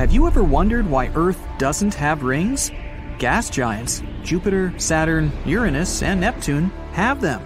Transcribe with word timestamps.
Have 0.00 0.12
you 0.12 0.26
ever 0.26 0.42
wondered 0.42 0.88
why 0.88 1.08
Earth 1.14 1.38
doesn't 1.58 1.92
have 1.92 2.22
rings? 2.22 2.72
Gas 3.18 3.50
giants, 3.50 4.02
Jupiter, 4.22 4.72
Saturn, 4.78 5.30
Uranus, 5.44 6.02
and 6.02 6.18
Neptune, 6.18 6.70
have 6.92 7.20
them. 7.20 7.42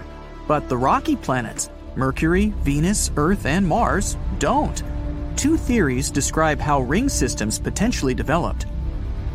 But 0.46 0.68
the 0.68 0.76
rocky 0.76 1.16
planets, 1.16 1.68
Mercury, 1.96 2.54
Venus, 2.60 3.10
Earth, 3.16 3.44
and 3.44 3.66
Mars, 3.66 4.16
don't. 4.38 4.84
Two 5.34 5.56
theories 5.56 6.12
describe 6.12 6.60
how 6.60 6.82
ring 6.82 7.08
systems 7.08 7.58
potentially 7.58 8.14
developed. 8.14 8.66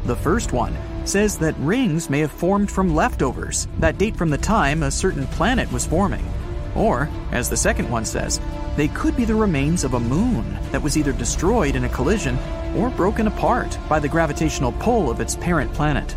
The 0.05 0.15
first 0.15 0.53
one 0.53 0.77
says 1.05 1.37
that 1.39 1.59
rings 1.59 2.09
may 2.09 2.21
have 2.21 2.31
formed 2.31 2.71
from 2.71 2.95
leftovers 2.95 3.67
that 3.79 3.97
date 3.97 4.15
from 4.15 4.29
the 4.29 4.37
time 4.37 4.81
a 4.81 4.89
certain 4.89 5.27
planet 5.27 5.69
was 5.73 5.85
forming. 5.85 6.25
Or, 6.73 7.09
as 7.33 7.49
the 7.49 7.57
second 7.57 7.89
one 7.89 8.05
says, 8.05 8.39
they 8.79 8.87
could 8.87 9.13
be 9.17 9.25
the 9.25 9.35
remains 9.35 9.83
of 9.83 9.93
a 9.93 9.99
moon 9.99 10.57
that 10.71 10.81
was 10.81 10.95
either 10.95 11.11
destroyed 11.11 11.75
in 11.75 11.83
a 11.83 11.89
collision 11.89 12.39
or 12.77 12.89
broken 12.89 13.27
apart 13.27 13.77
by 13.89 13.99
the 13.99 14.07
gravitational 14.07 14.71
pull 14.79 15.11
of 15.11 15.19
its 15.19 15.35
parent 15.35 15.73
planet. 15.73 16.15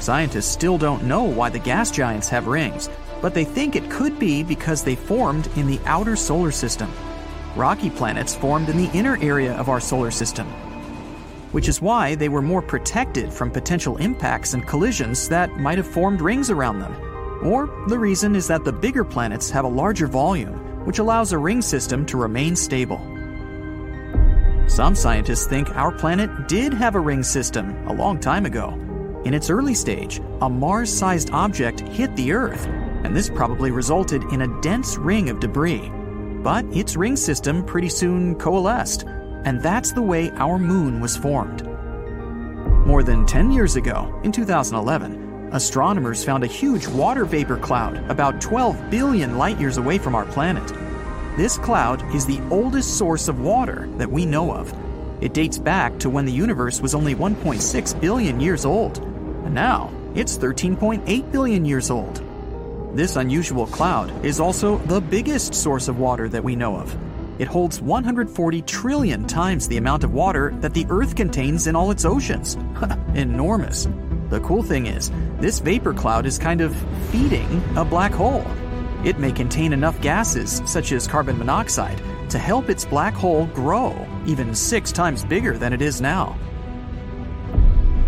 Scientists 0.00 0.52
still 0.52 0.76
don't 0.76 1.04
know 1.04 1.22
why 1.22 1.48
the 1.48 1.58
gas 1.58 1.90
giants 1.90 2.28
have 2.28 2.46
rings, 2.46 2.90
but 3.22 3.32
they 3.32 3.42
think 3.42 3.74
it 3.74 3.90
could 3.90 4.18
be 4.18 4.42
because 4.42 4.84
they 4.84 4.94
formed 4.94 5.48
in 5.56 5.66
the 5.66 5.80
outer 5.86 6.14
solar 6.14 6.50
system. 6.50 6.92
Rocky 7.56 7.88
planets 7.88 8.34
formed 8.34 8.68
in 8.68 8.76
the 8.76 8.90
inner 8.92 9.16
area 9.22 9.54
of 9.54 9.70
our 9.70 9.80
solar 9.80 10.10
system, 10.10 10.46
which 11.52 11.68
is 11.68 11.80
why 11.80 12.14
they 12.16 12.28
were 12.28 12.42
more 12.42 12.60
protected 12.60 13.32
from 13.32 13.50
potential 13.50 13.96
impacts 13.96 14.52
and 14.52 14.66
collisions 14.66 15.26
that 15.30 15.56
might 15.56 15.78
have 15.78 15.86
formed 15.86 16.20
rings 16.20 16.50
around 16.50 16.80
them. 16.80 16.94
Or 17.42 17.66
the 17.88 17.98
reason 17.98 18.36
is 18.36 18.46
that 18.48 18.62
the 18.62 18.72
bigger 18.72 19.04
planets 19.04 19.48
have 19.48 19.64
a 19.64 19.68
larger 19.68 20.06
volume, 20.06 20.63
which 20.84 20.98
allows 20.98 21.32
a 21.32 21.38
ring 21.38 21.60
system 21.60 22.06
to 22.06 22.16
remain 22.16 22.54
stable. 22.54 23.00
Some 24.66 24.94
scientists 24.94 25.46
think 25.46 25.74
our 25.76 25.92
planet 25.92 26.48
did 26.48 26.72
have 26.72 26.94
a 26.94 27.00
ring 27.00 27.22
system 27.22 27.86
a 27.86 27.92
long 27.92 28.18
time 28.18 28.46
ago. 28.46 28.70
In 29.24 29.34
its 29.34 29.50
early 29.50 29.74
stage, 29.74 30.20
a 30.40 30.48
Mars 30.48 30.92
sized 30.92 31.30
object 31.30 31.80
hit 31.80 32.14
the 32.16 32.32
Earth, 32.32 32.66
and 33.04 33.14
this 33.14 33.28
probably 33.30 33.70
resulted 33.70 34.22
in 34.32 34.42
a 34.42 34.60
dense 34.60 34.96
ring 34.96 35.30
of 35.30 35.40
debris. 35.40 35.90
But 36.42 36.64
its 36.66 36.96
ring 36.96 37.16
system 37.16 37.64
pretty 37.64 37.88
soon 37.88 38.34
coalesced, 38.36 39.04
and 39.44 39.62
that's 39.62 39.92
the 39.92 40.02
way 40.02 40.30
our 40.32 40.58
moon 40.58 41.00
was 41.00 41.16
formed. 41.16 41.66
More 42.86 43.02
than 43.02 43.24
10 43.24 43.50
years 43.50 43.76
ago, 43.76 44.20
in 44.24 44.32
2011, 44.32 45.23
astronomers 45.54 46.24
found 46.24 46.42
a 46.42 46.48
huge 46.48 46.88
water 46.88 47.24
vapor 47.24 47.56
cloud 47.56 47.96
about 48.10 48.40
12 48.40 48.90
billion 48.90 49.38
light 49.38 49.58
years 49.60 49.76
away 49.76 49.98
from 49.98 50.16
our 50.16 50.26
planet. 50.26 50.66
This 51.36 51.58
cloud 51.58 52.02
is 52.14 52.26
the 52.26 52.40
oldest 52.50 52.98
source 52.98 53.28
of 53.28 53.40
water 53.40 53.88
that 53.96 54.10
we 54.10 54.26
know 54.26 54.52
of. 54.52 54.74
It 55.20 55.32
dates 55.32 55.56
back 55.56 55.96
to 56.00 56.10
when 56.10 56.24
the 56.24 56.32
universe 56.32 56.80
was 56.80 56.94
only 56.94 57.14
1.6 57.14 58.00
billion 58.00 58.40
years 58.40 58.64
old, 58.64 58.98
and 58.98 59.54
now 59.54 59.92
it's 60.16 60.36
13.8 60.36 61.30
billion 61.30 61.64
years 61.64 61.88
old. 61.88 62.20
This 62.96 63.14
unusual 63.14 63.66
cloud 63.68 64.24
is 64.24 64.40
also 64.40 64.78
the 64.78 65.00
biggest 65.00 65.54
source 65.54 65.86
of 65.86 66.00
water 66.00 66.28
that 66.28 66.42
we 66.42 66.56
know 66.56 66.76
of. 66.76 66.96
It 67.38 67.48
holds 67.48 67.80
140 67.80 68.62
trillion 68.62 69.26
times 69.26 69.66
the 69.68 69.76
amount 69.76 70.02
of 70.02 70.12
water 70.12 70.52
that 70.60 70.74
the 70.74 70.86
Earth 70.88 71.14
contains 71.16 71.68
in 71.68 71.76
all 71.76 71.90
its 71.92 72.04
oceans. 72.04 72.56
Enormous. 73.14 73.88
The 74.34 74.40
cool 74.40 74.64
thing 74.64 74.86
is, 74.86 75.12
this 75.38 75.60
vapor 75.60 75.94
cloud 75.94 76.26
is 76.26 76.40
kind 76.40 76.60
of 76.60 76.74
feeding 77.12 77.62
a 77.76 77.84
black 77.84 78.10
hole. 78.10 78.44
It 79.04 79.20
may 79.20 79.30
contain 79.30 79.72
enough 79.72 80.00
gases, 80.00 80.60
such 80.66 80.90
as 80.90 81.06
carbon 81.06 81.38
monoxide, 81.38 82.02
to 82.30 82.38
help 82.40 82.68
its 82.68 82.84
black 82.84 83.14
hole 83.14 83.46
grow 83.46 83.94
even 84.26 84.52
six 84.52 84.90
times 84.90 85.24
bigger 85.24 85.56
than 85.56 85.72
it 85.72 85.80
is 85.80 86.00
now. 86.00 86.36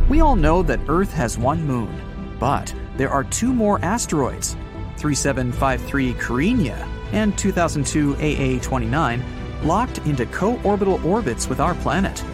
We 0.09 0.21
all 0.21 0.35
know 0.35 0.65
that 0.65 0.81
Earth 0.89 1.13
has 1.13 1.39
one 1.39 1.65
moon, 1.65 2.37
but 2.41 2.75
there 2.97 3.11
are 3.11 3.23
two 3.23 3.55
more 3.55 3.79
asteroids 3.85 4.57
3753 4.97 6.15
Cruithne 6.15 6.89
and 7.13 7.39
2002 7.39 8.15
AA29 8.15 9.23
locked 9.63 9.99
into 9.99 10.27
co 10.27 10.61
orbital 10.63 11.01
orbits 11.07 11.49
with 11.49 11.61
our 11.61 11.77
planet. 11.77 12.25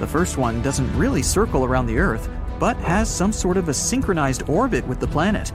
The 0.00 0.06
first 0.06 0.36
one 0.36 0.60
doesn't 0.60 0.98
really 0.98 1.22
circle 1.22 1.64
around 1.64 1.86
the 1.86 1.98
Earth, 1.98 2.28
but 2.58 2.76
has 2.78 3.08
some 3.08 3.32
sort 3.32 3.56
of 3.56 3.68
a 3.68 3.74
synchronized 3.74 4.48
orbit 4.48 4.86
with 4.86 5.00
the 5.00 5.06
planet, 5.06 5.48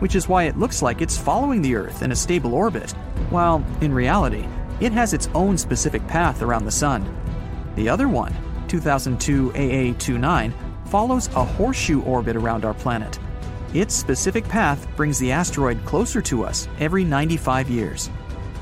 which 0.00 0.14
is 0.14 0.28
why 0.28 0.44
it 0.44 0.58
looks 0.58 0.82
like 0.82 1.00
it's 1.00 1.16
following 1.16 1.62
the 1.62 1.74
Earth 1.74 2.02
in 2.02 2.12
a 2.12 2.16
stable 2.16 2.54
orbit, 2.54 2.90
while 3.30 3.64
in 3.80 3.92
reality, 3.92 4.46
it 4.80 4.92
has 4.92 5.12
its 5.12 5.28
own 5.34 5.58
specific 5.58 6.06
path 6.06 6.42
around 6.42 6.64
the 6.64 6.70
Sun. 6.70 7.04
The 7.76 7.88
other 7.88 8.08
one, 8.08 8.34
2002 8.68 9.50
AA29, 9.50 10.52
follows 10.86 11.28
a 11.28 11.44
horseshoe 11.44 12.02
orbit 12.02 12.36
around 12.36 12.64
our 12.64 12.74
planet. 12.74 13.18
Its 13.74 13.94
specific 13.94 14.46
path 14.48 14.88
brings 14.96 15.18
the 15.18 15.30
asteroid 15.30 15.84
closer 15.84 16.20
to 16.22 16.44
us 16.44 16.66
every 16.80 17.04
95 17.04 17.70
years. 17.70 18.10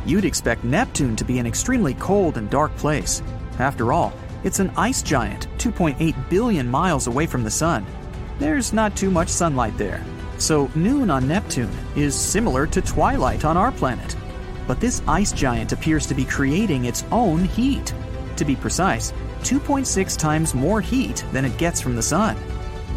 You'd 0.04 0.24
expect 0.24 0.64
Neptune 0.64 1.16
to 1.16 1.24
be 1.24 1.38
an 1.38 1.46
extremely 1.46 1.94
cold 1.94 2.36
and 2.36 2.50
dark 2.50 2.74
place. 2.76 3.22
After 3.58 3.92
all, 3.92 4.12
it's 4.44 4.60
an 4.60 4.70
ice 4.76 5.02
giant 5.02 5.48
2.8 5.58 6.14
billion 6.28 6.68
miles 6.68 7.06
away 7.06 7.26
from 7.26 7.42
the 7.42 7.50
Sun. 7.50 7.84
There's 8.38 8.72
not 8.72 8.96
too 8.96 9.10
much 9.10 9.28
sunlight 9.28 9.76
there. 9.76 10.04
So, 10.38 10.70
noon 10.76 11.10
on 11.10 11.26
Neptune 11.26 11.76
is 11.96 12.14
similar 12.14 12.66
to 12.68 12.80
twilight 12.80 13.44
on 13.44 13.56
our 13.56 13.72
planet. 13.72 14.16
But 14.68 14.78
this 14.80 15.02
ice 15.08 15.32
giant 15.32 15.72
appears 15.72 16.06
to 16.06 16.14
be 16.14 16.24
creating 16.24 16.84
its 16.84 17.04
own 17.10 17.44
heat. 17.44 17.92
To 18.36 18.44
be 18.44 18.54
precise, 18.54 19.12
2.6 19.40 20.16
times 20.16 20.54
more 20.54 20.80
heat 20.80 21.24
than 21.32 21.44
it 21.44 21.58
gets 21.58 21.80
from 21.80 21.96
the 21.96 22.02
Sun. 22.02 22.36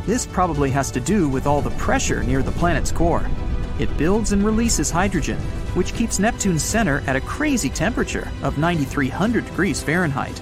This 0.05 0.27
probably 0.27 0.69
has 0.71 0.91
to 0.91 0.99
do 0.99 1.27
with 1.27 1.47
all 1.47 1.61
the 1.61 1.71
pressure 1.71 2.23
near 2.23 2.43
the 2.43 2.51
planet's 2.51 2.91
core. 2.91 3.25
It 3.79 3.97
builds 3.97 4.31
and 4.31 4.43
releases 4.43 4.91
hydrogen, 4.91 5.39
which 5.73 5.95
keeps 5.95 6.19
Neptune's 6.19 6.63
center 6.63 7.01
at 7.07 7.15
a 7.15 7.21
crazy 7.21 7.69
temperature 7.69 8.31
of 8.43 8.59
9300 8.59 9.45
degrees 9.45 9.81
Fahrenheit. 9.81 10.39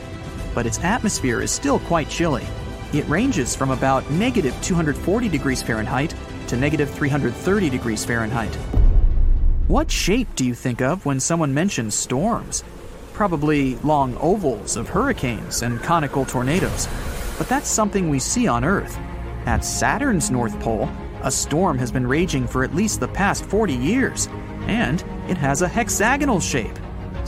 But 0.54 0.66
its 0.66 0.80
atmosphere 0.80 1.42
is 1.42 1.52
still 1.52 1.80
quite 1.80 2.10
chilly. 2.10 2.46
It 2.94 3.08
ranges 3.08 3.56
from 3.56 3.72
about 3.72 4.10
negative 4.10 4.56
240 4.62 5.30
degrees 5.30 5.62
Fahrenheit 5.62 6.16
to 6.48 6.58
negative 6.58 6.90
330 6.90 7.70
degrees 7.70 8.04
Fahrenheit. 8.04 8.54
What 9.68 9.92
shape 9.92 10.28
do 10.36 10.46
you 10.46 10.56
think 10.56 10.82
of 10.82 11.06
when 11.06 11.20
someone 11.20 11.54
mentions 11.54 11.94
storms? 11.94 12.64
Probably 13.14 13.76
long 13.78 14.18
ovals 14.18 14.76
of 14.76 14.90
hurricanes 14.90 15.62
and 15.62 15.80
conical 15.84 16.26
tornadoes. 16.26 16.88
But 17.38 17.48
that's 17.48 17.70
something 17.70 18.10
we 18.10 18.18
see 18.18 18.48
on 18.48 18.64
Earth. 18.64 18.98
At 19.46 19.64
Saturn's 19.64 20.32
North 20.32 20.60
Pole, 20.60 20.90
a 21.22 21.30
storm 21.30 21.78
has 21.78 21.92
been 21.92 22.08
raging 22.08 22.48
for 22.48 22.64
at 22.64 22.74
least 22.74 23.00
the 23.00 23.08
past 23.08 23.46
40 23.46 23.74
years, 23.74 24.28
and 24.62 25.04
it 25.28 25.38
has 25.38 25.62
a 25.62 25.68
hexagonal 25.68 26.40
shape. 26.40 26.78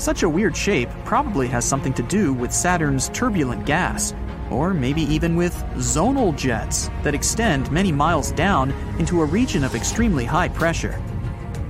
Such 0.01 0.23
a 0.23 0.29
weird 0.29 0.57
shape 0.57 0.89
probably 1.05 1.47
has 1.49 1.63
something 1.63 1.93
to 1.93 2.01
do 2.01 2.33
with 2.33 2.51
Saturn's 2.51 3.09
turbulent 3.09 3.67
gas, 3.67 4.15
or 4.49 4.73
maybe 4.73 5.03
even 5.03 5.35
with 5.35 5.53
zonal 5.75 6.35
jets 6.35 6.89
that 7.03 7.13
extend 7.13 7.71
many 7.71 7.91
miles 7.91 8.31
down 8.31 8.71
into 8.97 9.21
a 9.21 9.25
region 9.25 9.63
of 9.63 9.75
extremely 9.75 10.25
high 10.25 10.47
pressure. 10.47 10.99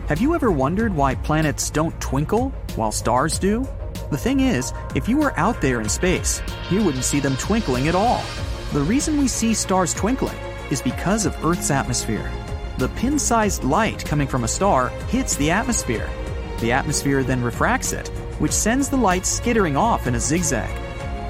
Have 0.08 0.22
you 0.22 0.34
ever 0.34 0.50
wondered 0.50 0.96
why 0.96 1.16
planets 1.16 1.70
don't 1.70 2.00
twinkle 2.00 2.52
while 2.78 2.94
stars 2.94 3.38
do? 3.38 3.68
The 4.12 4.18
thing 4.18 4.40
is, 4.40 4.72
if 4.96 5.10
you 5.10 5.18
were 5.18 5.38
out 5.38 5.60
there 5.60 5.82
in 5.82 5.90
space, 5.90 6.42
you 6.70 6.86
wouldn't 6.86 7.04
see 7.04 7.20
them 7.20 7.36
twinkling 7.36 7.90
at 7.90 7.96
all. 7.96 8.24
The 8.72 8.80
reason 8.80 9.18
we 9.18 9.28
see 9.28 9.54
stars 9.54 9.94
twinkling 9.94 10.40
is 10.70 10.82
because 10.82 11.26
of 11.26 11.36
Earth's 11.44 11.70
atmosphere. 11.70 12.32
The 12.78 12.88
pin 12.96 13.20
sized 13.20 13.66
light 13.66 14.06
coming 14.06 14.30
from 14.30 14.46
a 14.46 14.48
star 14.48 14.88
hits 15.10 15.36
the 15.36 15.52
atmosphere. 15.52 16.10
The 16.62 16.72
atmosphere 16.72 17.24
then 17.24 17.42
refracts 17.42 17.92
it, 17.92 18.12
which 18.42 18.52
sends 18.52 18.90
the 18.90 18.98
light 18.98 19.26
skittering 19.26 19.78
off 19.78 20.08
in 20.08 20.16
a 20.16 20.20
zigzag. 20.20 20.76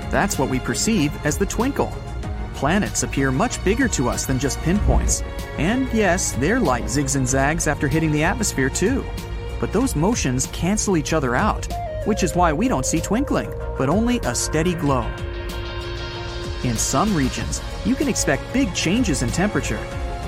That's 0.10 0.40
what 0.40 0.50
we 0.50 0.60
perceive 0.60 1.14
as 1.26 1.38
the 1.38 1.46
twinkle. 1.46 1.94
Planets 2.56 3.04
appear 3.04 3.31
much 3.31 3.62
bigger 3.66 3.90
to 3.90 4.08
us 4.08 4.25
than 4.25 4.40
just 4.40 4.60
pinpoints. 4.62 5.22
And 5.58 5.92
yes, 5.94 6.31
their 6.34 6.58
light 6.58 6.86
zigs 6.86 7.18
and 7.18 7.28
zags 7.28 7.68
after 7.68 7.90
hitting 7.90 8.13
the 8.13 8.24
atmosphere 8.24 8.69
too. 8.69 9.04
But 9.60 9.74
those 9.74 9.94
motions 9.94 10.48
cancel 10.54 10.96
each 10.96 11.12
other 11.12 11.36
out, 11.36 11.68
which 12.06 12.24
is 12.24 12.34
why 12.34 12.54
we 12.54 12.69
don't 12.69 12.86
see 12.86 13.02
twinkling, 13.02 13.54
but 13.78 13.90
only 13.90 14.19
a 14.19 14.34
steady 14.34 14.74
glow. 14.74 15.06
In 16.64 16.78
some 16.78 17.14
regions, 17.14 17.62
you 17.84 17.96
can 17.96 18.07
expect 18.07 18.54
big 18.54 18.74
changes 18.74 19.22
in 19.22 19.30
temperature. 19.30 19.84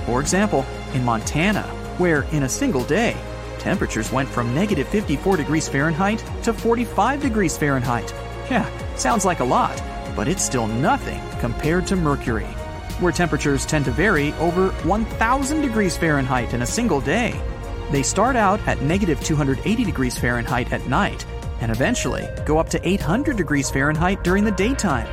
For 0.05 0.19
example, 0.19 0.65
in 0.93 1.05
Montana, 1.05 1.63
where 1.97 2.23
in 2.33 2.43
a 2.43 2.49
single 2.49 2.83
day, 2.83 3.15
temperatures 3.63 4.11
went 4.11 4.27
from 4.27 4.53
negative 4.53 4.87
54 4.89 5.37
degrees 5.37 5.69
Fahrenheit 5.69 6.21
to 6.43 6.53
45 6.53 7.21
degrees 7.21 7.57
Fahrenheit. 7.57 8.13
Yeah, 8.51 8.69
sounds 8.97 9.23
like 9.23 9.39
a 9.39 9.45
lot, 9.45 9.81
but 10.17 10.27
it's 10.27 10.43
still 10.43 10.67
nothing 10.67 11.21
compared 11.39 11.87
to 11.87 11.95
Mercury, 11.95 12.51
where 12.99 13.13
temperatures 13.13 13.65
tend 13.65 13.85
to 13.85 13.91
vary 13.91 14.33
over 14.33 14.71
1,000 14.83 15.61
degrees 15.61 15.95
Fahrenheit 15.95 16.53
in 16.53 16.61
a 16.61 16.65
single 16.65 16.99
day. 16.99 17.41
They 17.89 18.03
start 18.03 18.35
out 18.35 18.59
at 18.67 18.81
negative 18.81 19.23
280 19.23 19.85
degrees 19.85 20.17
Fahrenheit 20.17 20.73
at 20.73 20.85
night 20.87 21.25
and 21.61 21.71
eventually 21.71 22.27
go 22.45 22.57
up 22.57 22.67
to 22.69 22.87
800 22.87 23.37
degrees 23.37 23.69
Fahrenheit 23.69 24.25
during 24.25 24.43
the 24.43 24.51
daytime. 24.51 25.07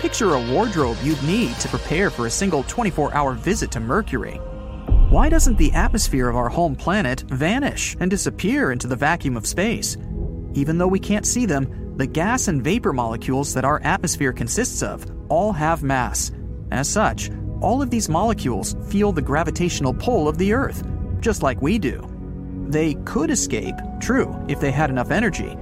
Picture 0.00 0.34
a 0.34 0.52
wardrobe 0.52 0.98
you'd 1.00 1.22
need 1.22 1.54
to 1.60 1.68
prepare 1.68 2.10
for 2.10 2.26
a 2.26 2.30
single 2.30 2.64
24 2.64 3.14
hour 3.14 3.34
visit 3.34 3.70
to 3.70 3.78
Mercury. 3.78 4.40
Why 5.14 5.28
doesn't 5.28 5.58
the 5.58 5.70
atmosphere 5.70 6.28
of 6.28 6.34
our 6.34 6.48
home 6.48 6.74
planet 6.74 7.20
vanish 7.28 7.96
and 8.00 8.10
disappear 8.10 8.72
into 8.72 8.88
the 8.88 8.96
vacuum 8.96 9.36
of 9.36 9.46
space? 9.46 9.96
Even 10.54 10.76
though 10.76 10.88
we 10.88 10.98
can't 10.98 11.24
see 11.24 11.46
them, 11.46 11.94
the 11.96 12.04
gas 12.08 12.48
and 12.48 12.64
vapor 12.64 12.92
molecules 12.92 13.54
that 13.54 13.64
our 13.64 13.80
atmosphere 13.84 14.32
consists 14.32 14.82
of 14.82 15.06
all 15.28 15.52
have 15.52 15.84
mass. 15.84 16.32
As 16.72 16.88
such, 16.88 17.30
all 17.60 17.80
of 17.80 17.90
these 17.90 18.08
molecules 18.08 18.74
feel 18.88 19.12
the 19.12 19.22
gravitational 19.22 19.94
pull 19.94 20.26
of 20.26 20.36
the 20.36 20.52
Earth, 20.52 20.82
just 21.20 21.44
like 21.44 21.62
we 21.62 21.78
do. 21.78 22.04
They 22.66 22.94
could 23.04 23.30
escape, 23.30 23.76
true, 24.00 24.34
if 24.48 24.58
they 24.58 24.72
had 24.72 24.90
enough 24.90 25.12
energy. 25.12 25.56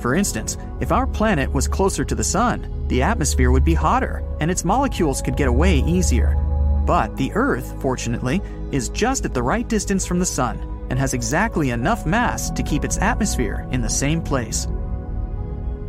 For 0.00 0.16
instance, 0.16 0.58
if 0.80 0.92
our 0.92 1.06
planet 1.06 1.50
was 1.50 1.66
closer 1.66 2.04
to 2.04 2.14
the 2.14 2.22
Sun, 2.22 2.86
the 2.88 3.00
atmosphere 3.00 3.52
would 3.52 3.64
be 3.64 3.72
hotter 3.72 4.22
and 4.42 4.50
its 4.50 4.66
molecules 4.66 5.22
could 5.22 5.38
get 5.38 5.48
away 5.48 5.78
easier. 5.78 6.36
But 6.88 7.18
the 7.18 7.30
Earth, 7.34 7.74
fortunately, 7.82 8.40
is 8.72 8.88
just 8.88 9.26
at 9.26 9.34
the 9.34 9.42
right 9.42 9.68
distance 9.68 10.06
from 10.06 10.18
the 10.18 10.24
Sun 10.24 10.86
and 10.88 10.98
has 10.98 11.12
exactly 11.12 11.68
enough 11.68 12.06
mass 12.06 12.48
to 12.52 12.62
keep 12.62 12.82
its 12.82 12.96
atmosphere 12.96 13.68
in 13.72 13.82
the 13.82 13.90
same 13.90 14.22
place. 14.22 14.66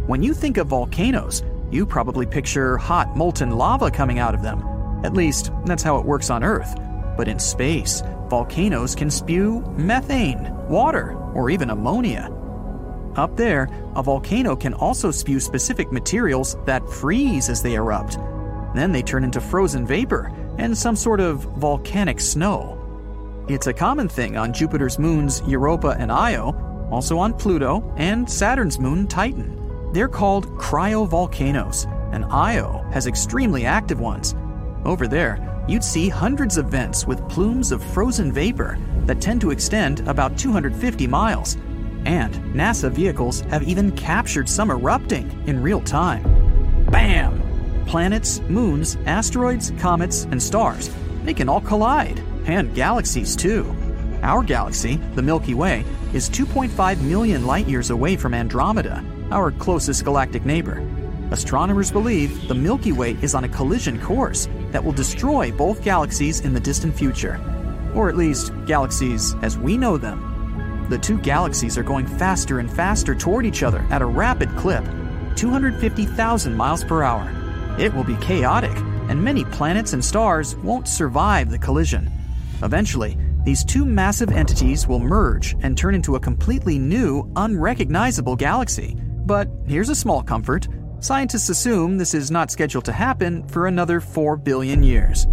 When 0.08 0.22
you 0.22 0.34
think 0.34 0.58
of 0.58 0.68
volcanoes, 0.68 1.42
you 1.72 1.86
probably 1.86 2.26
picture 2.26 2.76
hot 2.76 3.16
molten 3.16 3.52
lava 3.52 3.90
coming 3.90 4.20
out 4.20 4.36
of 4.36 4.42
them. 4.42 4.62
At 5.06 5.14
least, 5.14 5.54
that's 5.66 5.84
how 5.84 5.98
it 6.00 6.06
works 6.06 6.30
on 6.30 6.44
Earth. 6.44 6.76
But 7.16 7.30
in 7.30 7.40
space, 7.40 8.04
volcanoes 8.28 8.94
can 8.94 9.10
spew 9.10 9.62
methane, 9.78 10.54
water, 10.68 11.14
or 11.34 11.50
even 11.50 11.70
ammonia. 11.70 12.30
Up 13.16 13.38
there, 13.38 13.70
a 13.96 14.04
volcano 14.04 14.54
can 14.54 14.74
also 14.74 15.12
spew 15.12 15.40
specific 15.40 15.94
materials 15.94 16.58
that 16.66 16.90
freeze 16.90 17.48
as 17.48 17.64
they 17.64 17.76
erupt. 17.76 18.18
Then 18.76 18.92
they 18.92 19.02
turn 19.02 19.24
into 19.24 19.40
frozen 19.40 19.88
vapor 19.88 20.30
and 20.60 20.78
some 20.78 20.96
sort 20.96 21.20
of 21.20 21.38
volcanic 21.58 22.20
snow. 22.20 22.76
It's 23.48 23.68
a 23.68 23.74
common 23.74 24.08
thing 24.08 24.38
on 24.38 24.54
Jupiter's 24.54 25.00
moons 25.00 25.42
Europa 25.48 25.96
and 25.98 26.12
Io, 26.12 26.88
also 26.92 27.18
on 27.18 27.34
Pluto 27.34 27.94
and 27.98 28.30
Saturn's 28.30 28.80
moon 28.80 29.08
Titan. 29.08 29.56
They're 29.94 30.08
called 30.08 30.48
cryovolcanoes, 30.58 31.86
and 32.14 32.26
Io 32.26 32.86
has 32.92 33.08
extremely 33.08 33.66
active 33.66 34.00
ones. 34.00 34.36
Over 34.86 35.08
there, 35.08 35.64
you'd 35.68 35.84
see 35.84 36.10
hundreds 36.10 36.58
of 36.58 36.68
vents 36.68 37.08
with 37.08 37.28
plumes 37.30 37.72
of 37.72 37.84
frozen 37.84 38.32
vapor 38.32 38.78
that 39.06 39.22
tend 39.22 39.42
to 39.42 39.52
extend 39.52 40.08
about 40.08 40.38
250 40.38 41.08
miles. 41.08 41.56
And 42.06 42.36
NASA 42.54 42.92
vehicles 42.92 43.42
have 43.42 43.64
even 43.64 43.92
captured 43.94 44.48
some 44.48 44.72
erupting 44.72 45.44
in 45.48 45.62
real 45.62 45.82
time. 45.82 46.24
Bam! 46.92 47.49
Planets, 47.90 48.40
moons, 48.42 48.98
asteroids, 49.08 49.74
comets, 49.80 50.26
and 50.26 50.42
stars, 50.42 50.92
they 51.24 51.34
can 51.34 51.50
all 51.50 51.60
collide, 51.60 52.22
and 52.46 52.76
galaxies 52.76 53.36
too. 53.36 53.76
Our 54.22 54.44
galaxy, 54.44 54.98
the 55.16 55.24
Milky 55.24 55.56
Way, 55.56 55.84
is 56.14 56.30
2.5 56.30 57.02
million 57.02 57.48
light 57.48 57.68
years 57.68 57.90
away 57.90 58.16
from 58.16 58.36
Andromeda, 58.36 59.04
our 59.32 59.50
closest 59.50 60.04
galactic 60.04 60.46
neighbor. 60.46 60.88
Astronomers 61.32 61.90
believe 61.90 62.48
the 62.48 62.54
Milky 62.54 62.92
Way 62.92 63.18
is 63.24 63.34
on 63.34 63.46
a 63.46 63.50
collision 63.50 64.00
course 64.00 64.48
that 64.70 64.84
will 64.84 64.92
destroy 64.92 65.52
both 65.52 65.84
galaxies 65.84 66.42
in 66.42 66.54
the 66.54 66.60
distant 66.60 66.94
future. 66.94 67.42
Or 67.96 68.08
at 68.08 68.18
least, 68.18 68.54
galaxies 68.68 69.34
as 69.42 69.58
we 69.58 69.78
know 69.78 69.98
them. 69.98 70.86
The 70.92 71.00
two 71.00 71.18
galaxies 71.18 71.76
are 71.76 71.82
going 71.82 72.06
faster 72.06 72.60
and 72.60 72.72
faster 72.72 73.16
toward 73.16 73.48
each 73.48 73.64
other 73.64 73.84
at 73.90 74.04
a 74.04 74.06
rapid 74.06 74.56
clip 74.58 74.86
250,000 75.36 76.56
miles 76.56 76.84
per 76.84 77.02
hour. 77.02 77.39
It 77.80 77.94
will 77.94 78.04
be 78.04 78.18
chaotic, 78.18 78.76
and 79.08 79.24
many 79.24 79.46
planets 79.46 79.94
and 79.94 80.04
stars 80.04 80.56
won't 80.58 80.88
survive 80.88 81.50
the 81.50 81.58
collision. 81.58 82.12
Eventually, 82.62 83.18
these 83.46 83.64
two 83.64 83.86
massive 83.86 84.32
entities 84.32 84.86
will 84.86 85.00
merge 85.00 85.56
and 85.62 85.78
turn 85.78 85.96
into 85.96 86.16
a 86.16 86.20
completely 86.20 86.78
new, 86.78 87.32
unrecognizable 87.38 88.36
galaxy. 88.36 88.98
But 89.26 89.50
here's 89.66 89.90
a 89.90 89.96
small 89.96 90.22
comfort 90.22 90.68
Scientists 91.02 91.48
assume 91.48 91.98
this 91.98 92.14
is 92.14 92.30
not 92.30 92.52
scheduled 92.52 92.84
to 92.84 92.92
happen 92.92 93.48
for 93.48 93.68
another 93.68 94.02
4 94.02 94.36
billion 94.36 94.84
years. 94.84 95.28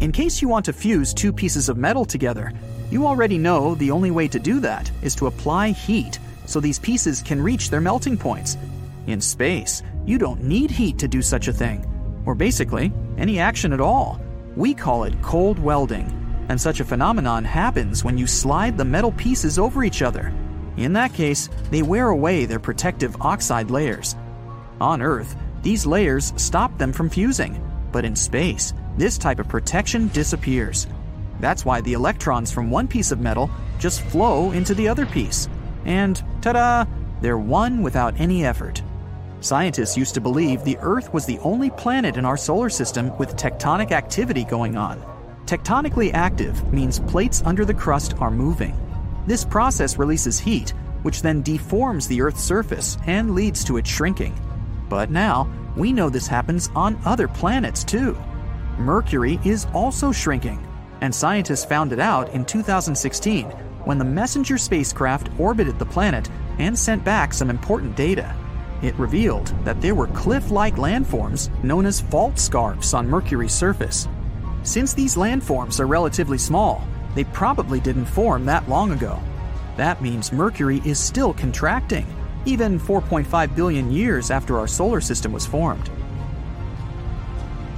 In 0.00 0.10
case 0.10 0.42
you 0.42 0.48
want 0.48 0.64
to 0.64 0.72
fuse 0.72 1.14
two 1.14 1.32
pieces 1.32 1.68
of 1.68 1.76
metal 1.76 2.04
together, 2.04 2.52
you 2.90 3.06
already 3.06 3.38
know 3.38 3.76
the 3.76 3.92
only 3.92 4.10
way 4.10 4.26
to 4.26 4.40
do 4.40 4.58
that 4.58 4.90
is 5.00 5.14
to 5.14 5.28
apply 5.28 5.70
heat 5.70 6.18
so 6.46 6.58
these 6.58 6.80
pieces 6.80 7.22
can 7.22 7.40
reach 7.40 7.70
their 7.70 7.80
melting 7.80 8.18
points. 8.18 8.58
In 9.06 9.20
space, 9.20 9.84
you 10.04 10.18
don't 10.18 10.42
need 10.42 10.72
heat 10.72 10.98
to 10.98 11.06
do 11.06 11.22
such 11.22 11.46
a 11.46 11.52
thing, 11.52 11.86
or 12.26 12.34
basically, 12.34 12.92
any 13.18 13.38
action 13.38 13.72
at 13.72 13.80
all. 13.80 14.20
We 14.56 14.74
call 14.74 15.04
it 15.04 15.20
cold 15.22 15.58
welding, 15.58 16.46
and 16.48 16.60
such 16.60 16.80
a 16.80 16.84
phenomenon 16.84 17.44
happens 17.44 18.04
when 18.04 18.18
you 18.18 18.26
slide 18.26 18.76
the 18.76 18.84
metal 18.84 19.12
pieces 19.12 19.58
over 19.58 19.84
each 19.84 20.02
other. 20.02 20.32
In 20.76 20.92
that 20.94 21.12
case, 21.12 21.48
they 21.70 21.82
wear 21.82 22.08
away 22.08 22.44
their 22.44 22.58
protective 22.58 23.16
oxide 23.20 23.70
layers. 23.70 24.16
On 24.80 25.02
Earth, 25.02 25.36
these 25.62 25.86
layers 25.86 26.32
stop 26.36 26.76
them 26.78 26.92
from 26.92 27.08
fusing, 27.08 27.62
but 27.92 28.04
in 28.04 28.16
space, 28.16 28.72
this 28.96 29.16
type 29.16 29.38
of 29.38 29.48
protection 29.48 30.08
disappears. 30.08 30.86
That's 31.40 31.64
why 31.64 31.80
the 31.80 31.92
electrons 31.92 32.52
from 32.52 32.70
one 32.70 32.88
piece 32.88 33.10
of 33.12 33.20
metal 33.20 33.50
just 33.78 34.02
flow 34.02 34.52
into 34.52 34.74
the 34.74 34.88
other 34.88 35.06
piece. 35.06 35.48
And 35.84 36.22
ta 36.40 36.52
da! 36.52 36.84
They're 37.20 37.38
one 37.38 37.82
without 37.82 38.18
any 38.20 38.44
effort. 38.44 38.82
Scientists 39.42 39.96
used 39.96 40.14
to 40.14 40.20
believe 40.20 40.62
the 40.62 40.78
Earth 40.78 41.12
was 41.12 41.26
the 41.26 41.40
only 41.40 41.68
planet 41.70 42.16
in 42.16 42.24
our 42.24 42.36
solar 42.36 42.70
system 42.70 43.10
with 43.18 43.34
tectonic 43.34 43.90
activity 43.90 44.44
going 44.44 44.76
on. 44.76 45.02
Tectonically 45.46 46.14
active 46.14 46.72
means 46.72 47.00
plates 47.00 47.42
under 47.44 47.64
the 47.64 47.74
crust 47.74 48.14
are 48.20 48.30
moving. 48.30 48.78
This 49.26 49.44
process 49.44 49.98
releases 49.98 50.38
heat, 50.38 50.70
which 51.02 51.22
then 51.22 51.42
deforms 51.42 52.06
the 52.06 52.22
Earth's 52.22 52.40
surface 52.40 52.96
and 53.08 53.34
leads 53.34 53.64
to 53.64 53.78
its 53.78 53.90
shrinking. 53.90 54.32
But 54.88 55.10
now, 55.10 55.52
we 55.76 55.92
know 55.92 56.08
this 56.08 56.28
happens 56.28 56.70
on 56.76 57.00
other 57.04 57.26
planets 57.26 57.82
too. 57.82 58.16
Mercury 58.78 59.40
is 59.44 59.66
also 59.74 60.12
shrinking, 60.12 60.64
and 61.00 61.12
scientists 61.12 61.64
found 61.64 61.92
it 61.92 61.98
out 61.98 62.28
in 62.28 62.44
2016 62.44 63.46
when 63.86 63.98
the 63.98 64.04
Messenger 64.04 64.56
spacecraft 64.56 65.30
orbited 65.36 65.80
the 65.80 65.84
planet 65.84 66.30
and 66.60 66.78
sent 66.78 67.04
back 67.04 67.34
some 67.34 67.50
important 67.50 67.96
data. 67.96 68.36
It 68.82 68.98
revealed 68.98 69.48
that 69.64 69.80
there 69.80 69.94
were 69.94 70.08
cliff 70.08 70.50
like 70.50 70.74
landforms 70.74 71.48
known 71.62 71.86
as 71.86 72.00
fault 72.00 72.38
scarps 72.38 72.94
on 72.94 73.08
Mercury's 73.08 73.52
surface. 73.52 74.08
Since 74.64 74.92
these 74.92 75.16
landforms 75.16 75.80
are 75.80 75.86
relatively 75.86 76.38
small, 76.38 76.86
they 77.14 77.24
probably 77.24 77.80
didn't 77.80 78.06
form 78.06 78.44
that 78.46 78.68
long 78.68 78.92
ago. 78.92 79.20
That 79.76 80.02
means 80.02 80.32
Mercury 80.32 80.82
is 80.84 80.98
still 80.98 81.32
contracting 81.32 82.06
even 82.44 82.78
4.5 82.78 83.54
billion 83.54 83.90
years 83.92 84.30
after 84.30 84.58
our 84.58 84.66
solar 84.66 85.00
system 85.00 85.32
was 85.32 85.46
formed. 85.46 85.90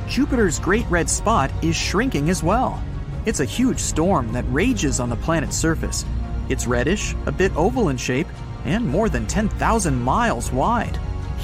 Jupiter's 0.09 0.59
Great 0.59 0.87
Red 0.87 1.09
Spot 1.09 1.51
is 1.63 1.77
shrinking 1.77 2.31
as 2.31 2.43
well. 2.43 2.83
It's 3.27 3.41
a 3.41 3.45
huge 3.45 3.79
storm 3.79 4.33
that 4.33 4.45
rages 4.49 5.01
on 5.01 5.09
the 5.09 5.17
planet's 5.17 5.57
surface. 5.57 6.05
It's 6.49 6.67
reddish, 6.67 7.15
a 7.27 7.33
bit 7.33 7.55
oval 7.57 7.89
in 7.89 7.97
shape, 7.97 8.29
and 8.65 8.87
more 8.87 9.09
than 9.09 9.27
10,000 9.27 10.01
miles 10.01 10.53
wide. 10.53 10.99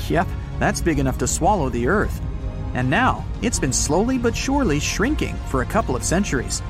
Yep, 0.08 0.28
that's 0.58 0.80
big 0.80 0.98
enough 0.98 1.18
to 1.18 1.26
swallow 1.26 1.68
the 1.68 1.86
Earth. 1.86 2.20
And 2.74 2.88
now, 2.88 3.24
it's 3.42 3.58
been 3.58 3.72
slowly 3.72 4.18
but 4.18 4.36
surely 4.36 4.80
shrinking 4.80 5.34
for 5.46 5.62
a 5.62 5.66
couple 5.66 5.96
of 5.96 6.04
centuries. 6.04 6.62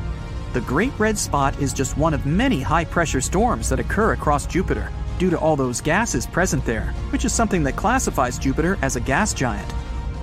The 0.52 0.62
Great 0.62 0.92
Red 0.98 1.16
Spot 1.16 1.58
is 1.60 1.72
just 1.72 1.96
one 1.96 2.14
of 2.14 2.26
many 2.26 2.60
high 2.60 2.84
pressure 2.84 3.20
storms 3.20 3.68
that 3.68 3.78
occur 3.78 4.12
across 4.12 4.46
Jupiter 4.46 4.90
due 5.18 5.30
to 5.30 5.38
all 5.38 5.54
those 5.54 5.80
gases 5.80 6.26
present 6.26 6.64
there, 6.64 6.94
which 7.10 7.24
is 7.24 7.32
something 7.32 7.62
that 7.62 7.76
classifies 7.76 8.38
Jupiter 8.38 8.78
as 8.82 8.96
a 8.96 9.00
gas 9.00 9.34
giant. 9.34 9.72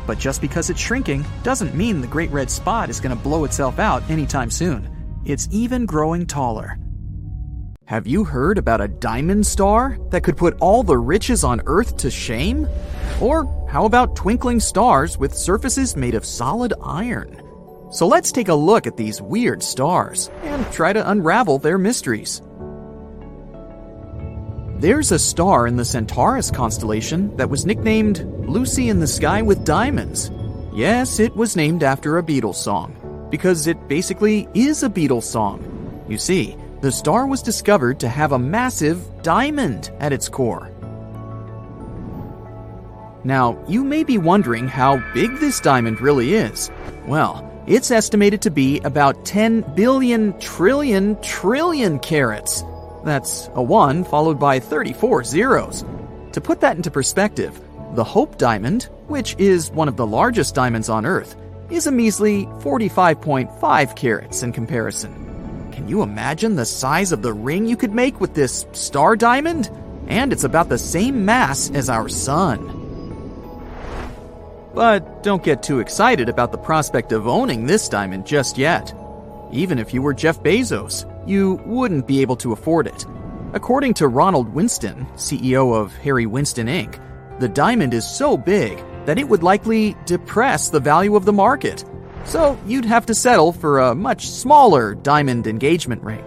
But 0.07 0.17
just 0.17 0.41
because 0.41 0.69
it's 0.69 0.79
shrinking 0.79 1.25
doesn't 1.43 1.75
mean 1.75 2.01
the 2.01 2.07
Great 2.07 2.31
Red 2.31 2.50
Spot 2.50 2.89
is 2.89 3.00
going 3.00 3.15
to 3.15 3.24
blow 3.24 3.43
itself 3.43 3.77
out 3.77 4.10
anytime 4.10 4.50
soon. 4.50 4.89
It's 5.24 5.48
even 5.51 5.86
growing 5.86 6.25
taller. 6.25 6.77
Have 7.88 8.06
you 8.06 8.25
heard 8.25 8.58
about 8.58 8.82
a 8.82 8.89
diamond 8.89 9.48
star 9.48 9.98
that 10.10 10.22
could 10.22 10.36
put 10.36 10.58
all 10.60 10.84
the 10.84 10.98
riches 10.98 11.46
on 11.46 11.62
Earth 11.67 11.96
to 11.96 12.12
shame? 12.12 12.67
Or 13.22 13.46
how 13.70 13.86
about 13.86 14.13
twinkling 14.13 14.60
stars 14.60 15.17
with 15.17 15.34
surfaces 15.34 15.96
made 15.96 16.13
of 16.13 16.25
solid 16.25 16.74
iron? 16.84 17.41
So 17.89 18.06
let's 18.06 18.34
take 18.34 18.50
a 18.50 18.53
look 18.53 18.88
at 18.88 18.98
these 18.98 19.22
weird 19.22 19.63
stars 19.63 20.29
and 20.44 20.70
try 20.74 20.91
to 20.91 21.10
unravel 21.10 21.60
their 21.60 21.77
mysteries. 21.77 22.41
There's 24.79 25.13
a 25.13 25.17
star 25.17 25.65
in 25.65 25.77
the 25.77 25.86
Centaurus 25.86 26.51
constellation 26.51 27.38
that 27.38 27.50
was 27.50 27.65
nicknamed 27.65 28.20
Lucy 28.50 28.89
in 28.89 29.00
the 29.00 29.08
Sky 29.08 29.41
with 29.41 29.63
Diamonds. 29.63 30.29
Yes, 30.74 31.22
it 31.22 31.34
was 31.38 31.56
named 31.56 31.84
after 31.84 32.17
a 32.17 32.24
Beatles 32.24 32.56
song, 32.56 33.27
because 33.32 33.65
it 33.65 33.88
basically 33.88 34.46
is 34.53 34.84
a 34.84 34.89
Beatles 34.89 35.24
song. 35.24 35.63
You 36.10 36.17
see, 36.17 36.58
the 36.81 36.91
star 36.91 37.25
was 37.25 37.41
discovered 37.41 38.00
to 38.00 38.07
have 38.07 38.31
a 38.31 38.39
massive 38.39 39.24
diamond 39.24 39.89
at 40.00 40.13
its 40.13 40.29
core. 40.29 40.72
Now, 43.24 43.62
you 43.67 43.84
may 43.84 44.03
be 44.03 44.17
wondering 44.17 44.67
how 44.67 45.03
big 45.13 45.36
this 45.38 45.60
diamond 45.60 46.00
really 46.00 46.36
is. 46.36 46.69
Well, 47.07 47.43
it's 47.67 47.91
estimated 47.91 48.41
to 48.43 48.51
be 48.51 48.79
about 48.81 49.25
10 49.25 49.74
billion 49.75 50.38
trillion 50.39 51.19
trillion 51.22 52.00
carats. 52.00 52.63
That's 53.03 53.50
a 53.55 53.62
1 53.62 54.05
followed 54.05 54.39
by 54.39 54.60
34 54.60 55.24
zeros. 55.25 55.84
To 56.34 56.41
put 56.41 56.62
that 56.62 56.77
into 56.77 56.91
perspective, 56.91 57.60
the 57.96 58.03
Hope 58.03 58.38
Diamond, 58.38 58.84
which 59.07 59.36
is 59.39 59.72
one 59.72 59.88
of 59.88 59.98
the 59.98 60.07
largest 60.07 60.53
diamonds 60.53 60.88
on 60.88 61.05
Earth, 61.05 61.36
is 61.69 61.88
a 61.88 61.91
measly 61.91 62.46
45.5 62.62 63.96
carats 63.96 64.43
in 64.43 64.53
comparison. 64.53 65.26
Can 65.77 65.88
you 65.88 66.01
imagine 66.01 66.55
the 66.55 66.65
size 66.65 67.12
of 67.12 67.22
the 67.22 67.31
ring 67.31 67.67
you 67.67 67.77
could 67.77 67.93
make 67.93 68.19
with 68.19 68.34
this 68.34 68.65
star 68.72 69.15
diamond? 69.15 69.69
And 70.07 70.34
it's 70.34 70.43
about 70.43 70.69
the 70.69 70.77
same 70.79 71.24
mass 71.24 71.69
as 71.69 71.88
our 71.88 72.10
Sun. 72.10 72.65
But 74.74 75.22
don't 75.22 75.43
get 75.43 75.62
too 75.62 75.79
excited 75.79 76.29
about 76.29 76.51
the 76.51 76.57
prospect 76.57 77.12
of 77.12 77.27
owning 77.27 77.67
this 77.67 77.89
diamond 77.89 78.25
just 78.25 78.57
yet. 78.57 78.91
Even 79.51 79.77
if 79.77 79.93
you 79.93 80.01
were 80.01 80.15
Jeff 80.15 80.41
Bezos, 80.41 81.05
you 81.29 81.62
wouldn't 81.63 82.07
be 82.07 82.24
able 82.24 82.38
to 82.38 82.53
afford 82.53 82.88
it. 82.88 83.05
According 83.53 83.93
to 83.96 84.07
Ronald 84.07 84.51
Winston, 84.55 85.05
CEO 85.13 85.79
of 85.79 85.96
Harry 85.98 86.25
Winston 86.25 86.65
Inc., 86.65 87.00
the 87.39 87.50
diamond 87.50 87.93
is 87.93 88.03
so 88.03 88.36
big 88.36 88.84
that 89.05 89.19
it 89.19 89.29
would 89.29 89.43
likely 89.43 89.96
depress 90.07 90.69
the 90.69 90.79
value 90.79 91.15
of 91.15 91.25
the 91.25 91.34
market. 91.34 91.86
So 92.26 92.58
you'd 92.66 92.86
have 92.86 93.06
to 93.08 93.16
settle 93.16 93.52
for 93.54 93.80
a 93.80 93.96
much 93.96 94.30
smaller 94.30 94.96
diamond 94.96 95.48
engagement 95.48 96.04
ring. 96.04 96.24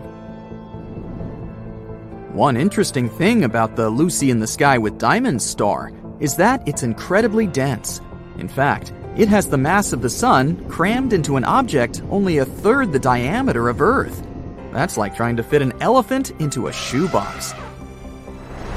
One 2.33 2.57
interesting 2.57 3.09
thing 3.09 3.45
about 3.45 3.77
the 3.77 3.91
Lucy 3.91 4.31
in 4.31 4.41
the 4.41 4.47
Sky 4.47 4.79
with 4.79 4.99
Diamonds 4.99 5.45
star 5.45 5.93
is 6.21 6.37
that 6.37 6.67
it's 6.67 6.83
incredibly 6.83 7.47
dense. 7.47 8.01
In 8.39 8.49
fact, 8.49 8.93
it 9.17 9.29
has 9.29 9.49
the 9.49 9.59
mass 9.59 9.93
of 9.93 10.01
the 10.01 10.09
Sun 10.09 10.69
crammed 10.69 11.13
into 11.13 11.37
an 11.37 11.45
object 11.45 12.03
only 12.11 12.39
a 12.39 12.45
third 12.45 12.93
the 12.93 12.99
diameter 12.99 13.69
of 13.69 13.83
Earth. 13.83 14.25
That's 14.73 14.97
like 14.97 15.17
trying 15.17 15.37
to 15.37 15.43
fit 15.43 15.61
an 15.61 15.73
elephant 15.81 16.31
into 16.41 16.69
a 16.69 16.73
shoebox. 16.73 17.53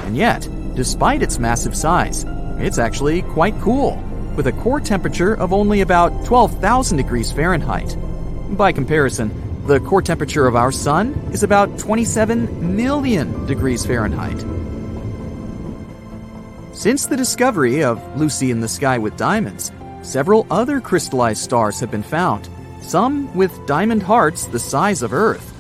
And 0.05 0.17
yet, 0.17 0.48
despite 0.75 1.22
its 1.22 1.38
massive 1.39 1.77
size, 1.77 2.25
it's 2.58 2.79
actually 2.79 3.22
quite 3.22 3.60
cool, 3.62 4.03
with 4.35 4.47
a 4.47 4.51
core 4.51 4.79
temperature 4.79 5.33
of 5.33 5.53
only 5.53 5.81
about 5.81 6.25
12,000 6.25 6.97
degrees 6.97 7.31
Fahrenheit. 7.31 7.95
By 8.57 8.71
comparison, 8.71 9.31
the 9.67 9.79
core 9.79 10.01
temperature 10.01 10.47
of 10.47 10.55
our 10.55 10.71
Sun 10.71 11.13
is 11.31 11.43
about 11.43 11.77
27 11.79 12.75
million 12.75 13.45
degrees 13.45 13.85
Fahrenheit. 13.85 14.43
Since 16.73 17.05
the 17.05 17.15
discovery 17.15 17.83
of 17.83 18.01
Lucy 18.17 18.51
in 18.51 18.59
the 18.59 18.67
Sky 18.67 18.97
with 18.97 19.15
Diamonds, 19.15 19.71
several 20.01 20.45
other 20.51 20.81
crystallized 20.81 21.41
stars 21.41 21.79
have 21.79 21.91
been 21.91 22.03
found, 22.03 22.49
some 22.81 23.33
with 23.35 23.65
diamond 23.67 24.03
hearts 24.03 24.47
the 24.47 24.59
size 24.59 25.01
of 25.01 25.13
Earth. 25.13 25.53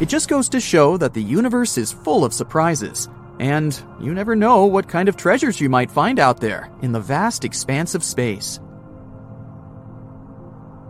It 0.00 0.08
just 0.08 0.28
goes 0.28 0.48
to 0.50 0.60
show 0.60 0.96
that 0.96 1.12
the 1.12 1.22
universe 1.22 1.76
is 1.76 1.92
full 1.92 2.24
of 2.24 2.32
surprises, 2.32 3.08
and 3.40 3.82
you 3.98 4.12
never 4.12 4.36
know 4.36 4.66
what 4.66 4.86
kind 4.86 5.08
of 5.08 5.16
treasures 5.16 5.62
you 5.62 5.70
might 5.70 5.90
find 5.90 6.20
out 6.20 6.42
there 6.42 6.70
in 6.82 6.92
the 6.92 7.00
vast 7.00 7.42
expanse 7.42 7.94
of 7.94 8.04
space. 8.04 8.60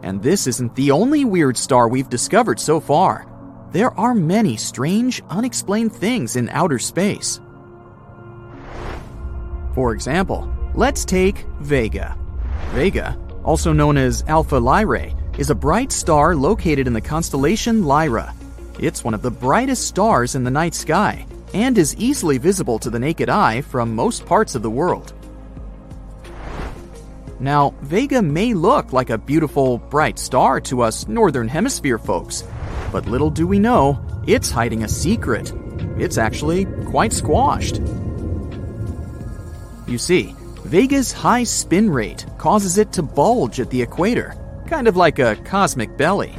And 0.03 0.21
this 0.21 0.49
isn't 0.49 0.75
the 0.75 0.91
only 0.91 1.25
weird 1.25 1.57
star 1.57 1.87
we've 1.87 2.09
discovered 2.09 2.59
so 2.59 2.81
far. 2.81 3.25
There 3.71 3.93
are 3.93 4.15
many 4.15 4.57
strange, 4.57 5.23
unexplained 5.31 5.95
things 5.95 6.35
in 6.35 6.49
outer 6.49 6.81
space. 6.81 7.41
For 9.73 9.93
example, 9.93 10.53
let's 10.75 11.05
take 11.05 11.47
Vega. 11.61 12.19
Vega, 12.71 13.17
also 13.45 13.73
known 13.73 13.97
as 13.97 14.25
Alpha 14.27 14.57
Lyrae, 14.57 15.15
is 15.39 15.51
a 15.51 15.55
bright 15.55 15.93
star 15.93 16.35
located 16.35 16.89
in 16.89 16.95
the 16.95 17.01
constellation 17.01 17.85
Lyra. 17.85 18.35
It's 18.81 19.05
one 19.05 19.15
of 19.15 19.23
the 19.23 19.31
brightest 19.31 19.87
stars 19.87 20.35
in 20.35 20.43
the 20.43 20.51
night 20.51 20.75
sky 20.75 21.27
and 21.55 21.77
is 21.79 21.97
easily 21.97 22.39
visible 22.39 22.79
to 22.79 22.91
the 22.91 22.99
naked 22.99 23.29
eye 23.29 23.61
from 23.61 23.95
most 23.95 24.27
parts 24.27 24.55
of 24.55 24.63
the 24.63 24.71
world. 24.71 25.13
Now, 27.41 27.75
Vega 27.81 28.21
may 28.21 28.53
look 28.53 28.93
like 28.93 29.09
a 29.09 29.17
beautiful, 29.17 29.79
bright 29.79 30.19
star 30.19 30.61
to 30.63 30.83
us 30.83 31.09
Northern 31.09 31.49
Hemisphere 31.49 31.99
folks, 31.99 32.45
but 32.93 33.07
little 33.07 33.31
do 33.31 33.47
we 33.47 33.59
know, 33.59 33.99
it's 34.27 34.51
hiding 34.51 34.85
a 34.85 34.89
secret. 34.89 35.53
It's 35.99 36.19
actually 36.19 36.67
quite 36.85 37.13
squashed. 37.13 37.81
You 39.87 39.97
see, 39.97 40.35
Vega's 40.65 41.13
high 41.13 41.45
spin 41.45 41.91
rate 41.91 42.27
causes 42.37 42.77
it 42.77 42.93
to 42.93 43.03
bulge 43.03 43.59
at 43.59 43.71
the 43.71 43.81
equator, 43.81 44.37
kind 44.67 44.87
of 44.87 44.97
like 44.97 45.19
a 45.19 45.37
cosmic 45.37 45.97
belly. 45.97 46.37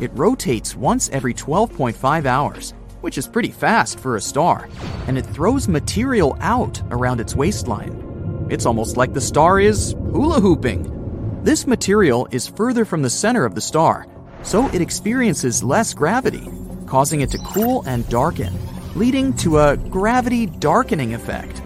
It 0.00 0.10
rotates 0.14 0.76
once 0.76 1.08
every 1.10 1.32
12.5 1.32 2.26
hours, 2.26 2.74
which 3.02 3.18
is 3.18 3.28
pretty 3.28 3.50
fast 3.50 4.00
for 4.00 4.16
a 4.16 4.20
star, 4.20 4.68
and 5.06 5.18
it 5.18 5.26
throws 5.26 5.68
material 5.68 6.36
out 6.40 6.80
around 6.90 7.20
its 7.20 7.36
waistline. 7.36 8.46
It's 8.48 8.66
almost 8.66 8.96
like 8.96 9.12
the 9.12 9.20
star 9.20 9.60
is 9.60 9.92
hula 9.92 10.40
hooping. 10.40 11.40
This 11.42 11.66
material 11.66 12.26
is 12.30 12.48
further 12.48 12.84
from 12.84 13.02
the 13.02 13.10
center 13.10 13.44
of 13.44 13.54
the 13.54 13.60
star, 13.60 14.06
so 14.42 14.66
it 14.68 14.80
experiences 14.80 15.62
less 15.62 15.92
gravity, 15.92 16.48
causing 16.86 17.20
it 17.20 17.30
to 17.32 17.38
cool 17.38 17.82
and 17.86 18.08
darken, 18.08 18.52
leading 18.94 19.32
to 19.34 19.58
a 19.58 19.76
gravity 19.76 20.46
darkening 20.46 21.14
effect. 21.14 21.60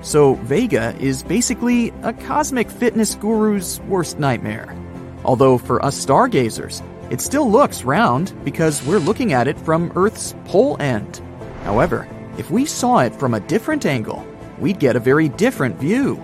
So, 0.00 0.34
Vega 0.34 0.94
is 1.00 1.22
basically 1.22 1.90
a 2.02 2.12
cosmic 2.12 2.70
fitness 2.70 3.14
guru's 3.14 3.80
worst 3.88 4.18
nightmare. 4.18 4.76
Although 5.24 5.56
for 5.56 5.82
us 5.82 5.96
stargazers, 5.96 6.82
it 7.10 7.20
still 7.20 7.50
looks 7.50 7.84
round 7.84 8.32
because 8.44 8.84
we're 8.84 8.98
looking 8.98 9.32
at 9.32 9.48
it 9.48 9.58
from 9.58 9.92
Earth's 9.94 10.34
pole 10.44 10.76
end. 10.80 11.20
However, 11.64 12.08
if 12.38 12.50
we 12.50 12.66
saw 12.66 12.98
it 12.98 13.14
from 13.14 13.34
a 13.34 13.40
different 13.40 13.86
angle, 13.86 14.26
we'd 14.58 14.78
get 14.78 14.96
a 14.96 15.00
very 15.00 15.28
different 15.28 15.76
view. 15.76 16.16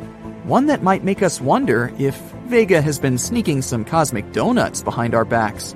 One 0.44 0.66
that 0.66 0.82
might 0.82 1.04
make 1.04 1.22
us 1.22 1.40
wonder 1.40 1.92
if 1.98 2.16
Vega 2.46 2.80
has 2.82 2.98
been 2.98 3.18
sneaking 3.18 3.62
some 3.62 3.84
cosmic 3.84 4.32
donuts 4.32 4.82
behind 4.82 5.14
our 5.14 5.24
backs. 5.24 5.74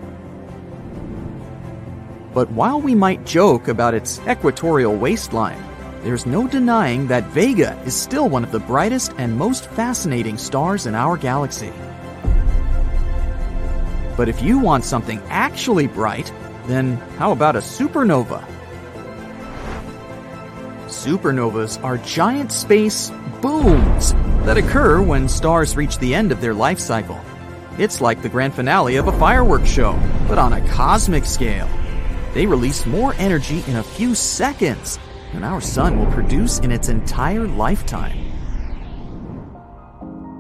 But 2.32 2.50
while 2.50 2.80
we 2.80 2.94
might 2.94 3.24
joke 3.24 3.68
about 3.68 3.94
its 3.94 4.20
equatorial 4.26 4.96
waistline, 4.96 5.62
there's 6.02 6.26
no 6.26 6.48
denying 6.48 7.06
that 7.06 7.24
Vega 7.28 7.80
is 7.86 7.94
still 7.94 8.28
one 8.28 8.42
of 8.42 8.50
the 8.50 8.58
brightest 8.58 9.14
and 9.18 9.38
most 9.38 9.70
fascinating 9.70 10.36
stars 10.36 10.86
in 10.86 10.94
our 10.94 11.16
galaxy. 11.16 11.72
But 14.16 14.28
if 14.28 14.42
you 14.42 14.58
want 14.58 14.84
something 14.84 15.20
actually 15.28 15.86
bright, 15.86 16.32
then 16.66 16.96
how 17.18 17.32
about 17.32 17.56
a 17.56 17.60
supernova? 17.60 18.44
Supernovas 20.86 21.82
are 21.82 21.98
giant 21.98 22.52
space 22.52 23.10
booms 23.42 24.12
that 24.44 24.56
occur 24.56 25.02
when 25.02 25.28
stars 25.28 25.76
reach 25.76 25.98
the 25.98 26.14
end 26.14 26.32
of 26.32 26.40
their 26.40 26.54
life 26.54 26.78
cycle. 26.78 27.20
It's 27.76 28.00
like 28.00 28.22
the 28.22 28.28
grand 28.28 28.54
finale 28.54 28.96
of 28.96 29.08
a 29.08 29.18
fireworks 29.18 29.68
show, 29.68 29.98
but 30.28 30.38
on 30.38 30.52
a 30.52 30.66
cosmic 30.68 31.24
scale. 31.24 31.68
They 32.32 32.46
release 32.46 32.86
more 32.86 33.14
energy 33.14 33.64
in 33.66 33.76
a 33.76 33.82
few 33.82 34.14
seconds 34.14 34.98
than 35.32 35.44
our 35.44 35.60
sun 35.60 35.98
will 35.98 36.10
produce 36.12 36.58
in 36.60 36.70
its 36.70 36.88
entire 36.88 37.46
lifetime. 37.46 38.23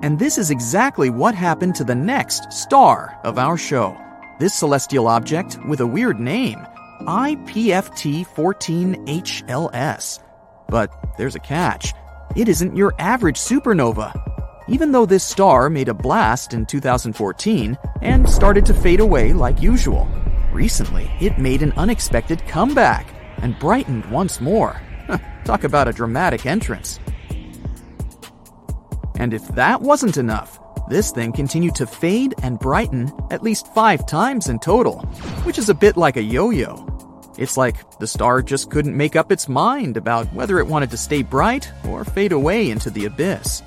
And 0.04 0.18
this 0.18 0.36
is 0.36 0.50
exactly 0.50 1.08
what 1.08 1.34
happened 1.34 1.76
to 1.76 1.84
the 1.84 1.94
next 1.94 2.52
star 2.52 3.18
of 3.24 3.38
our 3.38 3.56
show. 3.56 3.96
This 4.38 4.52
celestial 4.52 5.08
object 5.08 5.56
with 5.66 5.80
a 5.80 5.86
weird 5.86 6.20
name, 6.20 6.58
IPFT 7.06 8.26
14HLS. 8.26 10.18
But 10.68 10.90
there's 11.16 11.36
a 11.36 11.40
catch. 11.40 11.94
It 12.36 12.50
isn't 12.50 12.76
your 12.76 12.92
average 12.98 13.38
supernova. 13.38 14.12
Even 14.68 14.92
though 14.92 15.06
this 15.06 15.24
star 15.24 15.70
made 15.70 15.88
a 15.88 15.94
blast 15.94 16.52
in 16.52 16.66
2014 16.66 17.78
and 18.02 18.28
started 18.28 18.66
to 18.66 18.74
fade 18.74 19.00
away 19.00 19.32
like 19.32 19.62
usual, 19.62 20.06
recently 20.52 21.10
it 21.18 21.38
made 21.38 21.62
an 21.62 21.72
unexpected 21.78 22.46
comeback 22.46 23.06
and 23.38 23.58
brightened 23.58 24.04
once 24.10 24.38
more. 24.38 24.82
Talk 25.44 25.64
about 25.64 25.88
a 25.88 25.94
dramatic 25.94 26.44
entrance. 26.44 27.00
And 29.16 29.32
if 29.32 29.46
that 29.48 29.80
wasn't 29.80 30.16
enough, 30.16 30.58
this 30.88 31.10
thing 31.10 31.32
continued 31.32 31.74
to 31.76 31.86
fade 31.86 32.34
and 32.42 32.58
brighten 32.58 33.12
at 33.30 33.42
least 33.42 33.72
five 33.72 34.06
times 34.06 34.48
in 34.48 34.58
total, 34.58 35.00
which 35.44 35.58
is 35.58 35.68
a 35.68 35.74
bit 35.74 35.96
like 35.96 36.16
a 36.16 36.22
yo 36.22 36.50
yo. 36.50 36.86
It's 37.38 37.56
like 37.56 37.98
the 37.98 38.06
star 38.06 38.42
just 38.42 38.70
couldn't 38.70 38.96
make 38.96 39.16
up 39.16 39.32
its 39.32 39.48
mind 39.48 39.96
about 39.96 40.32
whether 40.32 40.58
it 40.58 40.66
wanted 40.66 40.90
to 40.90 40.96
stay 40.96 41.22
bright 41.22 41.72
or 41.88 42.04
fade 42.04 42.32
away 42.32 42.70
into 42.70 42.90
the 42.90 43.06
abyss. 43.06 43.62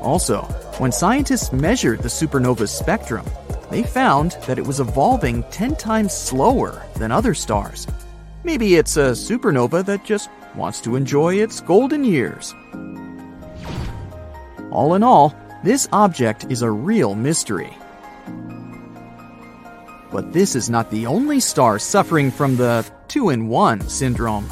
Also, 0.00 0.42
when 0.78 0.90
scientists 0.90 1.52
measured 1.52 2.00
the 2.00 2.08
supernova's 2.08 2.70
spectrum, 2.70 3.26
they 3.70 3.82
found 3.82 4.32
that 4.46 4.58
it 4.58 4.66
was 4.66 4.80
evolving 4.80 5.42
10 5.50 5.76
times 5.76 6.12
slower 6.12 6.82
than 6.94 7.12
other 7.12 7.34
stars. 7.34 7.86
Maybe 8.42 8.76
it's 8.76 8.96
a 8.96 9.10
supernova 9.10 9.84
that 9.84 10.04
just 10.04 10.30
wants 10.54 10.80
to 10.82 10.96
enjoy 10.96 11.34
its 11.34 11.60
golden 11.60 12.04
years. 12.04 12.54
All 14.70 14.94
in 14.94 15.02
all, 15.02 15.34
this 15.64 15.88
object 15.92 16.46
is 16.50 16.62
a 16.62 16.70
real 16.70 17.14
mystery. 17.14 17.76
But 20.10 20.32
this 20.32 20.54
is 20.54 20.70
not 20.70 20.90
the 20.90 21.06
only 21.06 21.40
star 21.40 21.78
suffering 21.78 22.30
from 22.30 22.56
the 22.56 22.86
two 23.08 23.30
in 23.30 23.48
one 23.48 23.80
syndrome. 23.88 24.48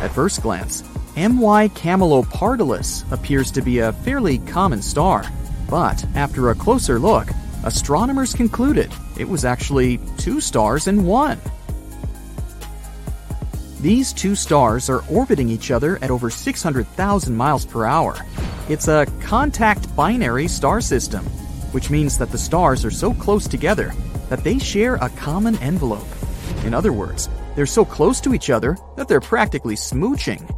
At 0.00 0.12
first 0.12 0.42
glance, 0.42 0.82
MY 1.16 1.68
Camelopardalis 1.68 3.10
appears 3.12 3.50
to 3.52 3.62
be 3.62 3.78
a 3.78 3.92
fairly 3.92 4.38
common 4.38 4.82
star, 4.82 5.24
but 5.68 6.04
after 6.14 6.50
a 6.50 6.54
closer 6.54 6.98
look, 6.98 7.28
astronomers 7.64 8.34
concluded 8.34 8.92
it 9.18 9.28
was 9.28 9.44
actually 9.44 9.98
two 10.18 10.40
stars 10.40 10.88
in 10.88 11.04
one. 11.06 11.40
These 13.80 14.12
two 14.12 14.34
stars 14.34 14.88
are 14.88 15.04
orbiting 15.10 15.48
each 15.50 15.70
other 15.70 15.98
at 16.02 16.10
over 16.10 16.30
600,000 16.30 17.36
miles 17.36 17.66
per 17.66 17.84
hour. 17.84 18.16
It's 18.66 18.88
a 18.88 19.06
contact 19.20 19.94
binary 19.94 20.48
star 20.48 20.80
system, 20.80 21.22
which 21.72 21.90
means 21.90 22.16
that 22.16 22.30
the 22.30 22.38
stars 22.38 22.82
are 22.86 22.90
so 22.90 23.12
close 23.12 23.46
together 23.46 23.92
that 24.30 24.42
they 24.42 24.58
share 24.58 24.94
a 24.94 25.10
common 25.10 25.56
envelope. 25.58 26.06
In 26.64 26.72
other 26.72 26.92
words, 26.92 27.28
they're 27.54 27.66
so 27.66 27.84
close 27.84 28.22
to 28.22 28.32
each 28.32 28.48
other 28.48 28.78
that 28.96 29.06
they're 29.06 29.20
practically 29.20 29.74
smooching. 29.74 30.48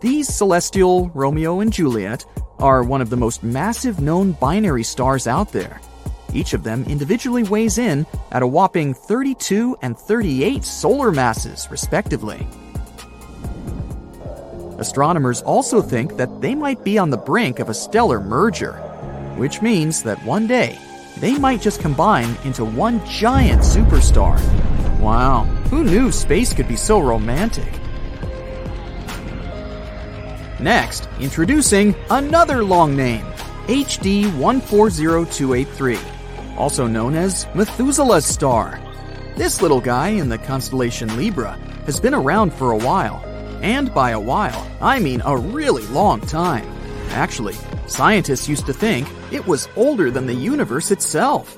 These 0.00 0.34
celestial 0.34 1.10
Romeo 1.10 1.60
and 1.60 1.72
Juliet 1.72 2.24
are 2.58 2.82
one 2.82 3.00
of 3.00 3.08
the 3.08 3.16
most 3.16 3.44
massive 3.44 4.00
known 4.00 4.32
binary 4.32 4.82
stars 4.82 5.28
out 5.28 5.52
there. 5.52 5.80
Each 6.34 6.54
of 6.54 6.64
them 6.64 6.84
individually 6.88 7.44
weighs 7.44 7.78
in 7.78 8.04
at 8.32 8.42
a 8.42 8.46
whopping 8.46 8.94
32 8.94 9.76
and 9.82 9.96
38 9.96 10.64
solar 10.64 11.12
masses, 11.12 11.68
respectively. 11.70 12.48
Astronomers 14.78 15.42
also 15.42 15.82
think 15.82 16.16
that 16.16 16.40
they 16.40 16.54
might 16.54 16.84
be 16.84 16.98
on 16.98 17.10
the 17.10 17.16
brink 17.16 17.58
of 17.58 17.68
a 17.68 17.74
stellar 17.74 18.20
merger, 18.20 18.74
which 19.36 19.60
means 19.60 20.04
that 20.04 20.24
one 20.24 20.46
day 20.46 20.78
they 21.18 21.36
might 21.36 21.60
just 21.60 21.80
combine 21.80 22.36
into 22.44 22.64
one 22.64 23.04
giant 23.04 23.62
superstar. 23.62 24.38
Wow, 25.00 25.44
who 25.70 25.82
knew 25.82 26.12
space 26.12 26.52
could 26.52 26.68
be 26.68 26.76
so 26.76 27.00
romantic? 27.00 27.72
Next, 30.60 31.08
introducing 31.20 31.96
another 32.10 32.62
long 32.62 32.96
name, 32.96 33.24
HD 33.66 34.32
140283, 34.38 35.98
also 36.56 36.86
known 36.86 37.16
as 37.16 37.46
Methuselah's 37.54 38.24
star. 38.24 38.80
This 39.36 39.60
little 39.60 39.80
guy 39.80 40.08
in 40.08 40.28
the 40.28 40.38
constellation 40.38 41.16
Libra 41.16 41.52
has 41.86 41.98
been 42.00 42.14
around 42.14 42.52
for 42.52 42.72
a 42.72 42.78
while, 42.78 43.24
and 43.62 43.92
by 43.92 44.10
a 44.10 44.20
while, 44.20 44.66
I 44.80 44.98
mean 44.98 45.22
a 45.24 45.36
really 45.36 45.86
long 45.86 46.20
time. 46.20 46.66
Actually, 47.10 47.54
scientists 47.86 48.48
used 48.48 48.66
to 48.66 48.72
think 48.72 49.08
it 49.32 49.46
was 49.46 49.68
older 49.76 50.10
than 50.10 50.26
the 50.26 50.34
universe 50.34 50.90
itself. 50.90 51.56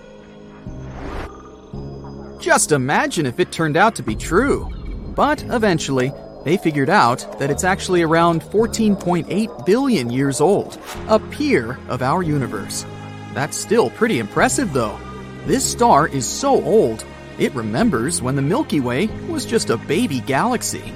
Just 2.41 2.73
imagine 2.73 3.27
if 3.27 3.39
it 3.39 3.53
turned 3.53 3.77
out 3.77 3.95
to 3.97 4.03
be 4.03 4.17
true. 4.17 4.71
But 5.15 5.43
eventually, 5.45 6.13
they 6.45 6.57
figured 6.57 6.89
out 6.89 7.39
that 7.39 7.51
it's 7.51 7.65
actually 7.65 8.03
around 8.03 8.43
14.8 8.43 9.67
billion 9.67 10.11
years 10.11 10.41
old, 10.41 10.79
a 11.09 11.19
peer 11.19 11.79
of 11.89 12.01
our 12.01 12.23
universe. 12.23 12.87
That's 13.35 13.57
still 13.57 13.91
pretty 13.91 14.19
impressive, 14.19 14.73
though. 14.73 14.99
This 15.47 15.65
star 15.65 16.09
is 16.09 16.27
so 16.27 16.63
old, 16.65 17.05
it 17.39 17.55
remembers 17.55 18.23
when 18.23 18.37
the 18.37 18.43
Milky 18.43 18.81
Way 18.81 19.07
was 19.29 19.45
just 19.45 19.71
a 19.71 19.77
baby 19.77 20.21
galaxy. 20.21 20.93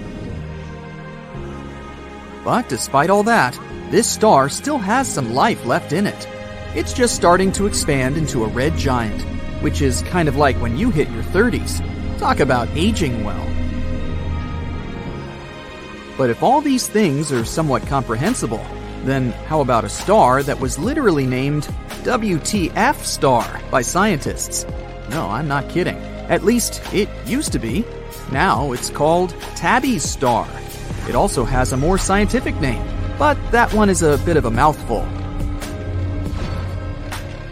But 2.45 2.69
despite 2.69 3.11
all 3.11 3.23
that, 3.23 3.59
this 3.91 4.07
star 4.07 4.49
still 4.49 4.79
has 4.79 5.09
some 5.09 5.35
life 5.35 5.65
left 5.65 5.93
in 5.93 6.07
it. 6.07 6.29
It's 6.75 6.93
just 6.93 7.15
starting 7.15 7.53
to 7.53 7.67
expand 7.67 8.17
into 8.17 8.45
a 8.45 8.49
red 8.49 8.77
giant, 8.77 9.23
which 9.63 9.81
is 9.81 10.03
kind 10.03 10.29
of 10.29 10.37
like 10.37 10.57
when 10.57 10.77
you 10.77 10.91
hit 10.91 11.11
your 11.11 11.23
30s. 11.23 11.81
Talk 12.19 12.41
about 12.41 12.69
aging 12.75 13.25
well. 13.25 13.47
But 16.19 16.31
if 16.31 16.43
all 16.43 16.61
these 16.61 16.87
things 16.87 17.33
are 17.33 17.45
somewhat 17.45 17.87
comprehensible, 17.87 18.65
then 19.05 19.33
how 19.47 19.61
about 19.61 19.85
a 19.85 19.89
star 19.89 20.43
that 20.43 20.61
was 20.61 20.79
literally 20.79 21.27
named 21.27 21.65
WTF 22.03 22.97
star 22.97 23.61
by 23.71 23.83
scientists? 23.83 24.65
No, 25.11 25.29
I'm 25.29 25.49
not 25.49 25.69
kidding. 25.69 25.97
At 26.29 26.45
least 26.45 26.83
it 26.93 27.09
used 27.27 27.53
to 27.53 27.59
be. 27.59 27.85
Now 28.33 28.73
it's 28.73 28.91
called 28.91 29.31
Tabby's 29.57 30.03
star. 30.03 30.49
It 31.09 31.15
also 31.15 31.45
has 31.45 31.73
a 31.73 31.77
more 31.77 31.99
scientific 31.99 32.55
name, 32.61 32.87
but 33.19 33.37
that 33.51 33.73
one 33.75 33.91
is 33.91 34.03
a 34.03 34.19
bit 34.25 34.37
of 34.37 34.47
a 34.47 34.51
mouthful. 34.51 35.07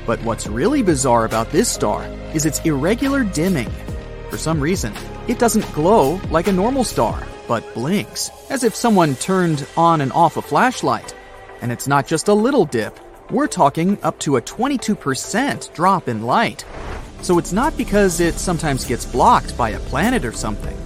But 0.06 0.22
what's 0.22 0.46
really 0.46 0.82
bizarre 0.82 1.24
about 1.24 1.50
this 1.50 1.68
star 1.68 2.04
is 2.34 2.46
its 2.46 2.60
irregular 2.60 3.24
dimming. 3.24 3.70
For 4.30 4.38
some 4.38 4.60
reason, 4.60 4.94
it 5.28 5.38
doesn't 5.38 5.70
glow 5.72 6.20
like 6.30 6.48
a 6.48 6.52
normal 6.52 6.84
star, 6.84 7.22
but 7.46 7.74
blinks, 7.74 8.30
as 8.50 8.64
if 8.64 8.74
someone 8.74 9.14
turned 9.16 9.66
on 9.76 10.00
and 10.00 10.12
off 10.12 10.36
a 10.36 10.42
flashlight. 10.42 11.14
And 11.60 11.70
it's 11.70 11.86
not 11.86 12.06
just 12.06 12.28
a 12.28 12.34
little 12.34 12.64
dip, 12.64 12.98
we're 13.30 13.46
talking 13.46 13.98
up 14.02 14.18
to 14.20 14.36
a 14.36 14.42
22% 14.42 15.72
drop 15.72 16.08
in 16.08 16.22
light. 16.22 16.64
So 17.20 17.38
it's 17.38 17.52
not 17.52 17.76
because 17.76 18.18
it 18.18 18.34
sometimes 18.34 18.84
gets 18.84 19.06
blocked 19.06 19.56
by 19.56 19.70
a 19.70 19.80
planet 19.80 20.24
or 20.24 20.32
something. 20.32 20.76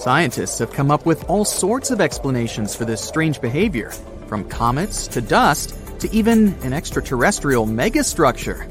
Scientists 0.00 0.58
have 0.58 0.72
come 0.72 0.90
up 0.90 1.04
with 1.04 1.28
all 1.28 1.44
sorts 1.44 1.90
of 1.90 2.00
explanations 2.00 2.74
for 2.74 2.86
this 2.86 3.02
strange 3.02 3.38
behavior, 3.38 3.90
from 4.28 4.48
comets 4.48 5.06
to 5.06 5.20
dust 5.20 5.74
to 6.00 6.10
even 6.10 6.54
an 6.62 6.72
extraterrestrial 6.72 7.66
megastructure. 7.66 8.64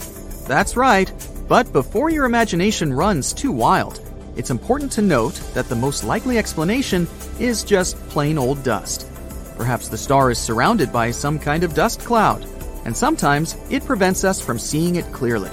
That's 0.47 0.75
right, 0.75 1.13
but 1.47 1.71
before 1.71 2.09
your 2.09 2.25
imagination 2.25 2.91
runs 2.91 3.31
too 3.31 3.51
wild, 3.51 4.01
it's 4.37 4.49
important 4.49 4.91
to 4.93 5.03
note 5.03 5.35
that 5.53 5.69
the 5.69 5.75
most 5.75 6.03
likely 6.03 6.39
explanation 6.39 7.07
is 7.39 7.63
just 7.63 7.95
plain 8.09 8.39
old 8.39 8.63
dust. 8.63 9.07
Perhaps 9.55 9.89
the 9.89 9.99
star 9.99 10.31
is 10.31 10.39
surrounded 10.39 10.91
by 10.91 11.11
some 11.11 11.37
kind 11.37 11.63
of 11.63 11.75
dust 11.75 11.99
cloud, 11.99 12.43
and 12.85 12.97
sometimes 12.97 13.55
it 13.69 13.85
prevents 13.85 14.23
us 14.23 14.41
from 14.41 14.57
seeing 14.57 14.95
it 14.95 15.05
clearly. 15.11 15.51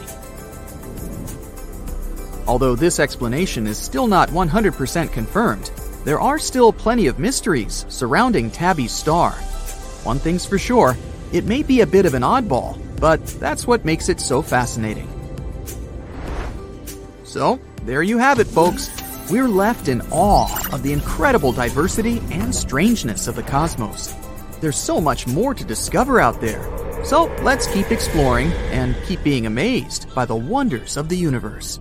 Although 2.48 2.76
this 2.76 3.00
explanation 3.00 3.66
is 3.66 3.76
still 3.76 4.06
not 4.06 4.28
100% 4.30 5.12
confirmed, 5.12 5.70
there 6.04 6.20
are 6.20 6.38
still 6.38 6.72
plenty 6.72 7.08
of 7.08 7.18
mysteries 7.18 7.84
surrounding 7.88 8.50
Tabby's 8.50 8.92
star. 8.92 9.32
One 10.04 10.20
thing's 10.20 10.46
for 10.46 10.58
sure, 10.58 10.96
it 11.32 11.44
may 11.44 11.64
be 11.64 11.80
a 11.80 11.86
bit 11.86 12.06
of 12.06 12.14
an 12.14 12.22
oddball, 12.22 12.80
but 13.00 13.26
that's 13.26 13.66
what 13.66 13.84
makes 13.84 14.08
it 14.08 14.20
so 14.20 14.42
fascinating. 14.42 15.08
So, 17.24 17.58
there 17.82 18.04
you 18.04 18.18
have 18.18 18.38
it, 18.38 18.46
folks. 18.46 18.90
We're 19.28 19.48
left 19.48 19.88
in 19.88 20.00
awe 20.12 20.72
of 20.72 20.84
the 20.84 20.92
incredible 20.92 21.50
diversity 21.50 22.22
and 22.30 22.54
strangeness 22.54 23.26
of 23.26 23.34
the 23.34 23.42
cosmos. 23.42 24.14
There's 24.60 24.78
so 24.78 25.00
much 25.00 25.26
more 25.26 25.52
to 25.52 25.64
discover 25.64 26.20
out 26.20 26.40
there. 26.40 26.62
So 27.04 27.24
let's 27.42 27.66
keep 27.66 27.90
exploring 27.90 28.52
and 28.70 28.96
keep 29.04 29.22
being 29.24 29.46
amazed 29.46 30.14
by 30.14 30.24
the 30.24 30.36
wonders 30.36 30.96
of 30.96 31.08
the 31.08 31.16
universe. 31.16 31.80